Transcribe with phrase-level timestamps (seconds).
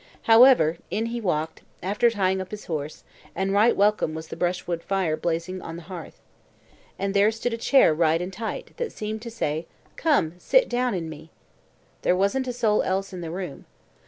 [0.23, 3.03] However, in he walked, after tying up his horse,
[3.35, 6.19] and right welcome was the brushwood fire blazing on the hearth.
[6.97, 9.67] And there stood a chair right and tight, that seemed to say,
[9.97, 11.29] "Come, sit down in me."
[12.01, 13.65] There wasn't a soul else in the room.